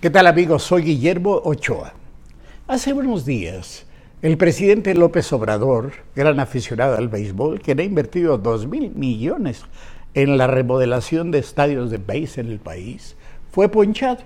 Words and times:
¿Qué 0.00 0.08
tal 0.08 0.26
amigos? 0.26 0.62
Soy 0.62 0.84
Guillermo 0.84 1.42
Ochoa. 1.44 1.92
Hace 2.66 2.94
unos 2.94 3.26
días, 3.26 3.84
el 4.22 4.38
presidente 4.38 4.94
López 4.94 5.30
Obrador, 5.30 5.92
gran 6.16 6.40
aficionado 6.40 6.96
al 6.96 7.08
béisbol, 7.08 7.60
quien 7.60 7.80
ha 7.80 7.82
invertido 7.82 8.38
dos 8.38 8.66
mil 8.66 8.92
millones 8.94 9.62
en 10.14 10.38
la 10.38 10.46
remodelación 10.46 11.30
de 11.30 11.40
estadios 11.40 11.90
de 11.90 11.98
béisbol 11.98 12.46
en 12.46 12.50
el 12.50 12.60
país, 12.60 13.14
fue 13.50 13.68
ponchado. 13.68 14.22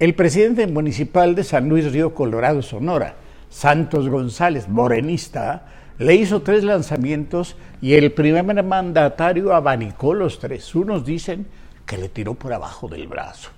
El 0.00 0.16
presidente 0.16 0.66
municipal 0.66 1.36
de 1.36 1.44
San 1.44 1.68
Luis 1.68 1.92
Río 1.92 2.12
Colorado, 2.12 2.60
Sonora, 2.60 3.14
Santos 3.50 4.08
González, 4.08 4.68
morenista, 4.68 5.66
le 5.98 6.16
hizo 6.16 6.42
tres 6.42 6.64
lanzamientos 6.64 7.54
y 7.80 7.94
el 7.94 8.10
primer 8.10 8.64
mandatario 8.64 9.54
abanicó 9.54 10.12
los 10.12 10.40
tres. 10.40 10.74
Unos 10.74 11.04
dicen 11.04 11.46
que 11.86 11.98
le 11.98 12.08
tiró 12.08 12.34
por 12.34 12.52
abajo 12.52 12.88
del 12.88 13.06
brazo. 13.06 13.50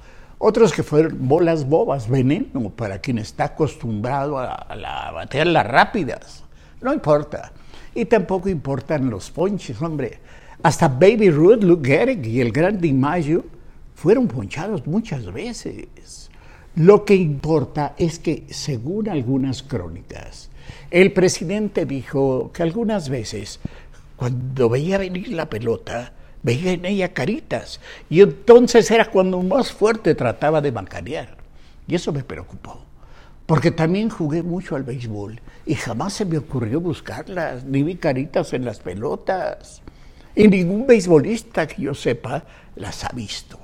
Otros 0.43 0.73
que 0.73 0.83
fueron 0.83 1.29
bolas 1.29 1.69
bobas, 1.69 2.09
veneno 2.09 2.71
para 2.71 2.99
quien 2.99 3.19
está 3.19 3.45
acostumbrado 3.45 4.39
a, 4.39 4.55
a, 4.55 5.13
batear 5.13 5.47
las 5.49 5.67
rápidas. 5.67 6.45
No 6.81 6.95
importa. 6.95 7.53
Y 7.95 8.07
tampoco 8.07 8.49
importan 8.49 9.11
los 9.11 9.31
ponches, 9.31 9.83
hombre. 9.83 10.19
Hasta 10.63 10.89
Baby 10.89 11.29
Ruth, 11.29 11.63
Luke 11.63 11.87
Gehrig 11.87 12.27
y 12.27 12.41
el 12.41 12.53
gran 12.53 12.81
DiMaggio 12.81 13.45
fueron 13.95 14.29
ponchados 14.29 14.87
muchas 14.87 15.31
veces. 15.31 16.31
Lo 16.75 17.05
que 17.05 17.17
importa 17.17 17.95
es 17.99 18.19
que, 18.19 18.47
según 18.49 19.11
algunas 19.11 19.63
crónicas, 19.63 20.49
el 20.91 21.13
presidente 21.13 21.85
dijo 21.85 22.51
que 22.55 22.63
algunas 22.63 23.11
veces, 23.11 23.61
cuando 24.17 24.71
veía 24.71 24.97
venir 24.97 25.29
la 25.29 25.51
pelota, 25.51 26.15
veía 26.43 26.73
en 26.73 26.85
ella 26.85 27.13
caritas. 27.13 27.81
Y 28.09 28.21
entonces 28.21 28.91
era 28.91 29.11
cuando 29.11 29.43
más 29.43 29.73
fuerte 29.73 30.15
trataba 30.15 30.61
de 30.61 30.73
macanear. 30.73 31.37
Y 31.87 31.95
eso 31.95 32.13
me 32.13 32.25
preocupó. 32.25 32.85
Porque 33.47 33.71
también 33.73 34.11
jugué 34.11 34.43
mucho 34.43 34.77
al 34.77 34.85
béisbol 34.85 35.41
y 35.67 35.75
jamás 35.75 36.13
se 36.13 36.25
me 36.25 36.39
ocurrió 36.39 36.81
buscarlas, 36.81 37.65
ni 37.65 37.83
vi 37.83 37.97
caritas 37.97 38.53
en 38.53 38.65
las 38.65 38.79
pelotas. 38.79 39.83
Y 40.37 40.47
ningún 40.47 40.87
beisbolista 40.87 41.67
que 41.67 41.83
yo 41.83 41.95
sepa 41.95 42.45
las 42.77 43.05
ha 43.05 43.09
visto. 43.09 43.59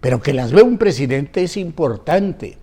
Pero 0.00 0.22
que 0.22 0.32
las 0.32 0.52
ve 0.52 0.62
un 0.62 0.78
presidente 0.78 1.42
es 1.42 1.56
importante 1.56 2.58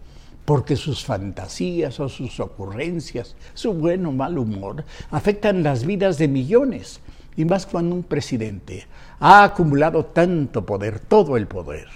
porque 0.45 0.75
sus 0.75 1.03
fantasías 1.03 1.99
o 1.99 2.07
sus 2.07 2.39
ocurrencias, 2.39 3.35
su 3.53 3.73
buen 3.73 4.05
o 4.05 4.11
mal 4.11 4.37
humor, 4.37 4.85
afectan 5.09 5.63
las 5.63 5.85
vidas 5.85 6.17
de 6.17 6.27
millones, 6.27 7.01
y 7.37 7.45
más 7.45 7.65
cuando 7.65 7.95
un 7.95 8.03
presidente 8.03 8.85
ha 9.19 9.43
acumulado 9.43 10.05
tanto 10.05 10.65
poder, 10.65 10.99
todo 10.99 11.37
el 11.37 11.47
poder. 11.47 11.87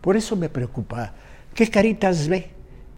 Por 0.00 0.16
eso 0.16 0.36
me 0.36 0.48
preocupa 0.48 1.12
qué 1.54 1.68
caritas 1.68 2.28
ve 2.28 2.50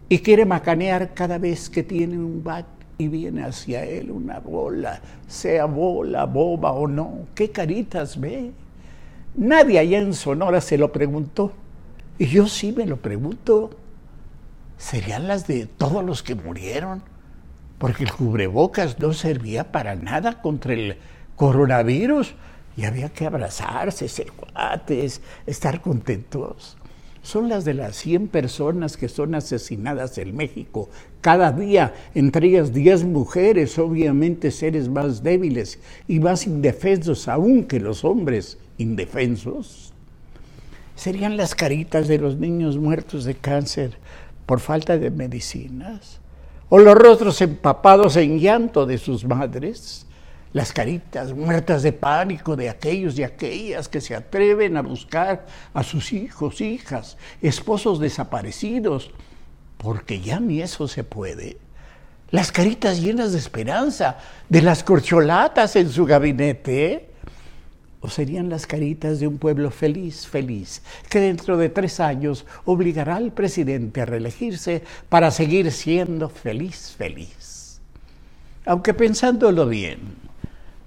y 0.08 0.18
quiere 0.18 0.44
macanear 0.44 1.14
cada 1.14 1.38
vez 1.38 1.68
que 1.68 1.82
tiene 1.82 2.16
un 2.16 2.42
bat 2.42 2.66
y 2.96 3.08
viene 3.08 3.42
hacia 3.42 3.84
él 3.84 4.10
una 4.10 4.38
bola, 4.38 5.00
sea 5.26 5.64
bola, 5.64 6.26
boba 6.26 6.72
o 6.72 6.86
no, 6.86 7.26
qué 7.34 7.50
caritas 7.50 8.18
ve. 8.18 8.52
Nadie 9.36 9.78
allá 9.78 9.98
en 9.98 10.14
Sonora 10.14 10.60
se 10.60 10.78
lo 10.78 10.92
preguntó, 10.92 11.52
y 12.18 12.26
yo 12.26 12.46
sí 12.46 12.72
me 12.72 12.86
lo 12.86 12.96
pregunto 12.98 13.70
serían 14.78 15.28
las 15.28 15.46
de 15.46 15.66
todos 15.66 16.04
los 16.04 16.22
que 16.22 16.34
murieron, 16.34 17.02
porque 17.78 18.04
el 18.04 18.12
cubrebocas 18.12 18.98
no 18.98 19.12
servía 19.12 19.72
para 19.72 19.94
nada 19.94 20.40
contra 20.40 20.74
el 20.74 20.96
coronavirus 21.36 22.34
y 22.76 22.84
había 22.84 23.08
que 23.08 23.26
abrazarse, 23.26 24.08
ser 24.08 24.32
cuates, 24.32 25.20
estar 25.46 25.80
contentos. 25.80 26.76
Son 27.22 27.48
las 27.48 27.64
de 27.64 27.72
las 27.72 27.96
100 27.96 28.28
personas 28.28 28.96
que 28.96 29.08
son 29.08 29.34
asesinadas 29.34 30.18
en 30.18 30.36
México 30.36 30.90
cada 31.22 31.52
día, 31.52 31.94
entre 32.14 32.48
ellas 32.48 32.74
10 32.74 33.04
mujeres, 33.04 33.78
obviamente 33.78 34.50
seres 34.50 34.90
más 34.90 35.22
débiles 35.22 35.78
y 36.06 36.20
más 36.20 36.46
indefensos 36.46 37.28
aún 37.28 37.64
que 37.64 37.80
los 37.80 38.04
hombres 38.04 38.58
indefensos. 38.76 39.94
Serían 40.96 41.38
las 41.38 41.54
caritas 41.54 42.08
de 42.08 42.18
los 42.18 42.36
niños 42.36 42.76
muertos 42.76 43.24
de 43.24 43.34
cáncer 43.36 43.96
por 44.44 44.60
falta 44.60 44.98
de 44.98 45.10
medicinas, 45.10 46.20
o 46.68 46.78
los 46.78 46.94
rostros 46.94 47.40
empapados 47.40 48.16
en 48.16 48.38
llanto 48.38 48.84
de 48.84 48.98
sus 48.98 49.24
madres, 49.24 50.06
las 50.54 50.72
caritas 50.72 51.32
muertas 51.32 51.82
de 51.82 51.92
pánico 51.92 52.54
de 52.54 52.70
aquellos 52.70 53.18
y 53.18 53.24
aquellas 53.24 53.88
que 53.88 54.00
se 54.00 54.14
atreven 54.14 54.76
a 54.76 54.82
buscar 54.82 55.46
a 55.74 55.82
sus 55.82 56.12
hijos, 56.12 56.60
hijas, 56.60 57.18
esposos 57.42 57.98
desaparecidos, 57.98 59.10
porque 59.76 60.20
ya 60.20 60.38
ni 60.38 60.62
eso 60.62 60.86
se 60.86 61.02
puede. 61.02 61.58
Las 62.30 62.52
caritas 62.52 63.02
llenas 63.02 63.32
de 63.32 63.38
esperanza 63.38 64.18
de 64.48 64.62
las 64.62 64.84
corcholatas 64.84 65.74
en 65.74 65.90
su 65.90 66.06
gabinete, 66.06 67.10
o 68.00 68.08
serían 68.08 68.48
las 68.48 68.68
caritas 68.68 69.18
de 69.18 69.26
un 69.26 69.38
pueblo 69.38 69.72
feliz, 69.72 70.24
feliz, 70.24 70.82
que 71.10 71.18
dentro 71.18 71.56
de 71.56 71.68
tres 71.68 71.98
años 71.98 72.46
obligará 72.64 73.16
al 73.16 73.32
presidente 73.32 74.02
a 74.02 74.04
reelegirse 74.04 74.84
para 75.08 75.32
seguir 75.32 75.72
siendo 75.72 76.28
feliz, 76.28 76.94
feliz. 76.96 77.80
Aunque 78.66 78.94
pensándolo 78.94 79.66
bien, 79.66 80.23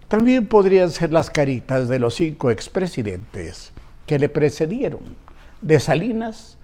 también 0.07 0.47
podrían 0.47 0.89
ser 0.89 1.11
las 1.11 1.29
caritas 1.29 1.89
de 1.89 1.99
los 1.99 2.15
cinco 2.15 2.49
expresidentes 2.49 3.73
que 4.05 4.19
le 4.19 4.29
precedieron, 4.29 5.01
de 5.61 5.79
Salinas 5.79 6.57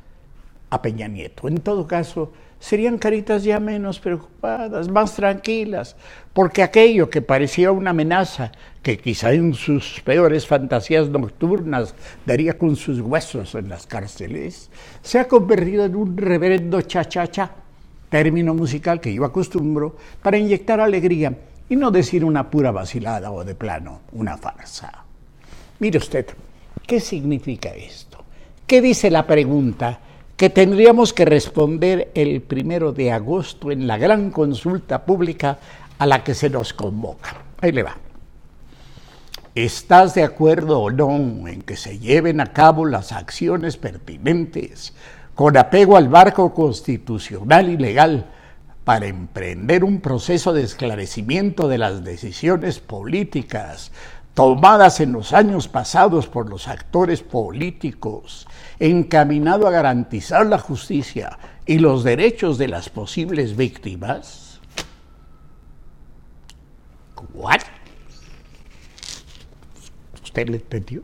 a 0.69 0.81
Peña 0.81 1.07
Nieto. 1.07 1.47
En 1.47 1.57
todo 1.57 1.85
caso, 1.85 2.31
serían 2.59 2.97
caritas 2.97 3.43
ya 3.43 3.59
menos 3.59 3.99
preocupadas, 3.99 4.87
más 4.87 5.15
tranquilas, 5.15 5.97
porque 6.31 6.63
aquello 6.63 7.09
que 7.09 7.21
parecía 7.21 7.71
una 7.71 7.89
amenaza, 7.89 8.53
que 8.81 8.97
quizá 8.97 9.33
en 9.33 9.53
sus 9.53 9.99
peores 10.05 10.47
fantasías 10.47 11.09
nocturnas 11.09 11.93
daría 12.25 12.57
con 12.57 12.77
sus 12.77 13.01
huesos 13.01 13.55
en 13.55 13.67
las 13.67 13.85
cárceles, 13.85 14.69
se 15.01 15.19
ha 15.19 15.27
convertido 15.27 15.83
en 15.83 15.95
un 15.95 16.15
reverendo 16.15 16.79
cha-cha-cha, 16.79 17.51
término 18.09 18.53
musical 18.53 19.01
que 19.01 19.13
yo 19.13 19.25
acostumbro 19.25 19.97
para 20.21 20.37
inyectar 20.37 20.79
alegría 20.79 21.35
y 21.73 21.75
no 21.75 21.89
decir 21.89 22.23
una 22.23 22.51
pura 22.51 22.69
vacilada 22.69 23.31
o 23.31 23.43
de 23.43 23.55
plano 23.55 24.01
una 24.11 24.37
farsa. 24.37 25.05
Mire 25.79 25.97
usted, 25.97 26.27
¿qué 26.85 26.99
significa 26.99 27.69
esto? 27.69 28.19
¿Qué 28.67 28.79
dice 28.79 29.09
la 29.09 29.25
pregunta? 29.25 29.99
que 30.35 30.49
tendríamos 30.49 31.13
que 31.13 31.25
responder 31.25 32.11
el 32.15 32.41
primero 32.41 32.91
de 32.91 33.11
agosto 33.11 33.71
en 33.71 33.85
la 33.85 33.97
gran 33.97 34.31
consulta 34.31 35.05
pública 35.05 35.59
a 35.99 36.07
la 36.07 36.23
que 36.23 36.33
se 36.33 36.49
nos 36.49 36.73
convoca. 36.73 37.35
Ahí 37.61 37.71
le 37.71 37.83
va. 37.83 37.95
¿Estás 39.53 40.15
de 40.15 40.23
acuerdo 40.23 40.79
o 40.81 40.91
no 40.91 41.47
en 41.47 41.61
que 41.61 41.77
se 41.77 41.99
lleven 41.99 42.41
a 42.41 42.51
cabo 42.51 42.85
las 42.85 43.11
acciones 43.11 43.77
pertinentes 43.77 44.93
con 45.35 45.55
apego 45.55 45.97
al 45.97 46.09
barco 46.09 46.53
constitucional 46.53 47.69
y 47.69 47.77
legal 47.77 48.25
para 48.83 49.07
emprender 49.07 49.83
un 49.83 50.01
proceso 50.01 50.53
de 50.53 50.63
esclarecimiento 50.63 51.67
de 51.67 51.77
las 51.77 52.03
decisiones 52.03 52.79
políticas 52.79 53.91
tomadas 54.33 54.99
en 54.99 55.11
los 55.11 55.31
años 55.31 55.67
pasados 55.67 56.27
por 56.27 56.49
los 56.49 56.67
actores 56.67 57.21
políticos, 57.21 58.47
encaminado 58.79 59.67
a 59.67 59.71
garantizar 59.71 60.45
la 60.45 60.57
justicia 60.57 61.37
y 61.65 61.79
los 61.79 62.03
derechos 62.03 62.57
de 62.57 62.67
las 62.67 62.89
posibles 62.89 63.55
víctimas? 63.55 64.59
¿What? 67.33 67.61
¿Usted 70.23 70.49
le 70.49 70.57
entendió? 70.57 71.03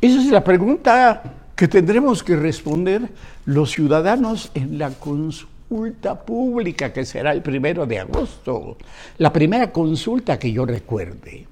Esa 0.00 0.20
es 0.20 0.26
la 0.26 0.42
pregunta 0.42 1.22
que 1.54 1.68
tendremos 1.68 2.22
que 2.22 2.36
responder 2.36 3.10
los 3.44 3.70
ciudadanos 3.70 4.50
en 4.54 4.78
la 4.78 4.90
consulta 4.90 5.53
consulta 5.74 6.14
pública 6.14 6.92
que 6.92 7.04
será 7.04 7.32
el 7.32 7.42
primero 7.42 7.84
de 7.84 7.98
agosto, 7.98 8.76
la 9.18 9.32
primera 9.32 9.72
consulta 9.72 10.38
que 10.38 10.52
yo 10.52 10.64
recuerde. 10.64 11.48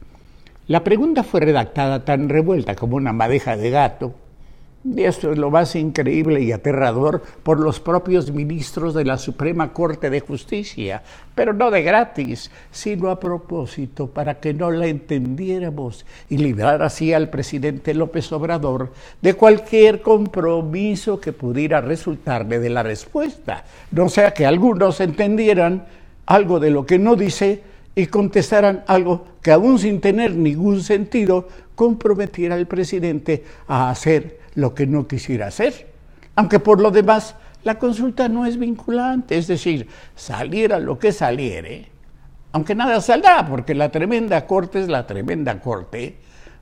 La 0.69 0.85
pregunta 0.85 1.25
fue 1.25 1.41
redactada 1.41 2.05
tan 2.05 2.29
revuelta 2.29 2.77
como 2.77 2.95
una 2.95 3.13
madeja 3.13 3.57
de 3.57 3.71
gato, 3.71 4.15
y 4.85 5.05
esto 5.05 5.31
es 5.31 5.39
lo 5.39 5.51
más 5.51 5.77
increíble 5.77 6.41
y 6.41 6.51
aterrador 6.51 7.23
por 7.43 7.61
los 7.61 7.79
propios 7.79 8.33
ministros 8.33 8.95
de 8.95 9.05
la 9.05 9.17
Suprema 9.17 9.73
Corte 9.73 10.11
de 10.11 10.21
Justicia, 10.21 11.03
pero 11.35 11.53
no 11.53 11.71
de 11.71 11.83
gratis, 11.83 12.51
sino 12.73 13.11
a 13.11 13.21
propósito 13.21 14.09
para 14.09 14.41
que 14.41 14.53
no 14.53 14.71
la 14.73 14.89
entendiéramos 14.89 16.05
y 16.29 16.39
librar 16.39 16.83
así 16.83 17.13
al 17.13 17.31
presidente 17.31 17.95
López 17.95 18.33
Obrador 18.33 18.93
de 19.21 19.35
cualquier 19.35 20.03
compromiso 20.03 21.21
que 21.21 21.33
pudiera 21.33 21.81
resultarle 21.81 22.59
de 22.59 22.71
la 22.71 22.83
respuesta, 22.83 23.65
no 23.93 24.09
sea 24.09 24.35
que 24.35 24.47
algunos 24.47 25.01
entendieran 25.01 25.85
algo 26.27 26.59
de 26.59 26.71
lo 26.71 26.87
que 26.87 26.99
no 26.99 27.15
dice 27.15 27.63
y 27.95 28.07
contestaran 28.07 28.83
algo 28.89 29.27
que 29.43 29.53
aún 29.53 29.79
sin 29.79 30.01
tener 30.01 30.35
ningún 30.35 30.83
sentido 30.83 31.47
comprometiera 31.75 32.57
al 32.57 32.67
presidente 32.67 33.45
a 33.69 33.91
hacer 33.91 34.42
lo 34.55 34.75
que 34.75 34.87
no 34.87 35.07
quisiera 35.07 35.47
hacer, 35.47 35.93
Aunque 36.35 36.61
por 36.61 36.81
lo 36.81 36.91
demás, 36.91 37.35
la 37.63 37.79
consulta 37.79 38.27
no 38.29 38.47
es 38.47 38.59
vinculante, 38.59 39.37
es 39.37 39.47
decir, 39.47 39.87
saliera 40.17 40.79
lo 40.79 40.99
que 40.99 41.13
saliere, 41.13 41.89
aunque 42.53 42.75
nada 42.75 43.01
saldrá, 43.03 43.47
porque 43.47 43.75
la 43.75 43.91
tremenda 43.91 44.47
corte 44.47 44.81
es 44.81 44.89
la 44.89 45.07
tremenda 45.07 45.61
corte, 45.61 46.17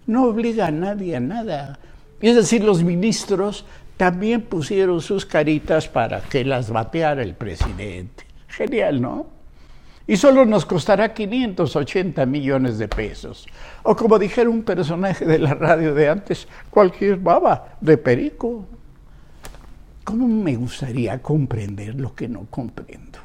no 0.06 0.24
obliga 0.24 0.66
a 0.66 0.70
nadie 0.70 1.16
a 1.16 1.20
nada. 1.20 1.78
Es 2.20 2.34
decir, 2.34 2.64
los 2.64 2.82
ministros 2.82 3.64
también 3.96 4.42
pusieron 4.42 5.00
sus 5.00 5.24
caritas 5.24 5.88
para 5.88 6.20
que 6.20 6.44
las 6.44 6.70
bateara 6.70 7.22
el 7.22 7.34
presidente. 7.34 8.24
Genial, 8.48 9.00
¿no? 9.00 9.39
Y 10.06 10.16
solo 10.16 10.44
nos 10.44 10.66
costará 10.66 11.14
580 11.14 12.26
millones 12.26 12.78
de 12.78 12.88
pesos. 12.88 13.46
O 13.82 13.94
como 13.94 14.18
dijera 14.18 14.50
un 14.50 14.62
personaje 14.62 15.24
de 15.24 15.38
la 15.38 15.54
radio 15.54 15.94
de 15.94 16.08
antes, 16.08 16.48
cualquier 16.70 17.16
baba 17.16 17.76
de 17.80 17.96
perico. 17.96 18.66
¿Cómo 20.04 20.26
me 20.26 20.56
gustaría 20.56 21.22
comprender 21.22 21.94
lo 21.94 22.14
que 22.14 22.28
no 22.28 22.46
comprendo? 22.50 23.20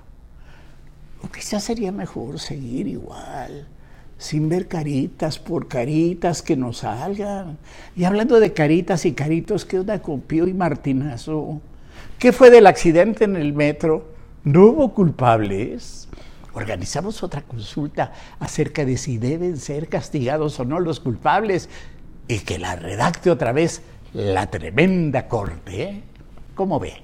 O 1.24 1.32
quizás 1.32 1.64
sería 1.64 1.92
mejor 1.92 2.40
seguir 2.40 2.88
igual, 2.88 3.68
sin 4.20 4.48
ver 4.50 4.68
caritas 4.68 5.40
por 5.40 5.68
caritas 5.68 6.44
que 6.44 6.56
nos 6.56 6.80
salgan. 6.80 7.58
Y 7.96 8.04
hablando 8.04 8.40
de 8.40 8.54
caritas 8.54 9.06
y 9.06 9.14
caritos, 9.14 9.66
¿qué 9.66 9.80
onda 9.80 10.00
con 10.04 10.22
Pío 10.22 10.48
y 10.48 10.54
Martinazo? 10.54 11.62
¿Qué 12.20 12.32
fue 12.32 12.52
del 12.52 12.68
accidente 12.68 13.24
en 13.24 13.36
el 13.36 13.54
metro? 13.54 14.08
¿No 14.44 14.68
hubo 14.68 14.94
culpables? 14.94 16.08
Organizamos 16.56 17.22
otra 17.22 17.42
consulta 17.42 18.14
acerca 18.40 18.86
de 18.86 18.98
si 18.98 19.18
deben 19.18 19.58
ser 19.58 19.90
castigados 19.90 20.58
o 20.60 20.66
no 20.66 20.80
los 20.80 21.02
culpables 21.02 21.70
y 22.30 22.40
que 22.40 22.58
la 22.58 22.78
redacte 22.78 23.30
otra 23.30 23.52
vez 23.52 23.82
la 24.14 24.50
tremenda 24.50 25.28
corte. 25.28 25.84
¿eh? 25.84 26.04
¿Cómo 26.56 26.80
ve? 26.80 27.04